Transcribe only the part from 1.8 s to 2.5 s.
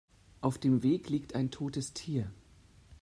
Tier.